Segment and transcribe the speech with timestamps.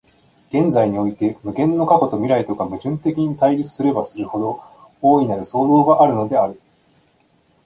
[0.49, 4.59] 現在において無限の過去と未来とが矛盾的に対立すればするほど、
[4.99, 6.59] 大なる創造があるのである。